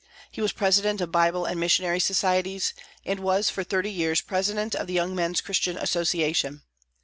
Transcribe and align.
He 0.31 0.41
was 0.41 0.51
President 0.51 0.99
of 0.99 1.11
Bible 1.11 1.45
and 1.45 1.59
Missionary 1.59 1.99
Societies, 1.99 2.73
and 3.05 3.19
was 3.19 3.51
for 3.51 3.63
thirty 3.63 3.91
years 3.91 4.19
President 4.19 4.73
of 4.73 4.87
the 4.87 4.93
Young 4.93 5.13
Men's 5.13 5.41
Christian 5.41 5.77
Association. 5.77 6.63